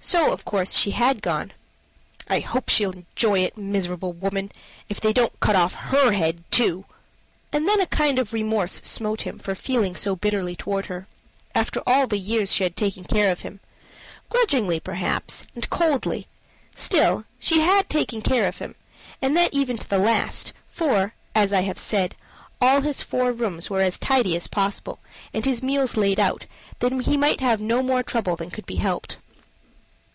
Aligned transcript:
So, 0.00 0.32
of 0.32 0.44
course, 0.44 0.76
she 0.76 0.92
had 0.92 1.20
gone. 1.20 1.50
"I 2.28 2.38
hope 2.38 2.68
she'll 2.68 2.92
enjoy 2.92 3.40
it, 3.40 3.58
miserable 3.58 4.12
woman 4.12 4.52
if 4.88 5.00
they 5.00 5.12
don't 5.12 5.38
cut 5.40 5.56
off 5.56 5.74
her 5.74 6.12
head 6.12 6.44
too." 6.52 6.84
And 7.52 7.66
then 7.66 7.80
a 7.80 7.86
kind 7.86 8.20
of 8.20 8.32
remorse 8.32 8.74
smote 8.84 9.22
him 9.22 9.40
for 9.40 9.56
feeling 9.56 9.96
so 9.96 10.14
bitterly 10.14 10.54
toward 10.54 10.86
her, 10.86 11.08
after 11.52 11.82
all 11.84 12.06
the 12.06 12.16
years 12.16 12.52
she 12.52 12.62
had 12.62 12.76
taken 12.76 13.02
care 13.02 13.32
of 13.32 13.40
him 13.40 13.58
grudgingly, 14.30 14.78
perhaps, 14.78 15.44
and 15.56 15.68
coldly; 15.68 16.28
still 16.76 17.24
she 17.40 17.58
had 17.62 17.90
taken 17.90 18.22
care 18.22 18.46
of 18.46 18.58
him, 18.58 18.76
and 19.20 19.36
that 19.36 19.52
even 19.52 19.76
to 19.78 19.88
the 19.88 19.98
last: 19.98 20.52
for, 20.68 21.12
as 21.34 21.52
I 21.52 21.62
have 21.62 21.76
said, 21.78 22.14
all 22.60 22.82
his 22.82 23.02
four 23.02 23.32
rooms 23.32 23.68
were 23.68 23.80
as 23.80 23.98
tidy 23.98 24.36
as 24.36 24.46
possible, 24.46 25.00
and 25.34 25.44
his 25.44 25.60
meals 25.60 25.96
laid 25.96 26.20
out, 26.20 26.46
that 26.78 26.92
he 27.02 27.16
might 27.16 27.40
have 27.40 27.60
no 27.60 27.82
more 27.82 28.04
trouble 28.04 28.36
than 28.36 28.52
could 28.52 28.64
be 28.64 28.76
helped. 28.76 29.16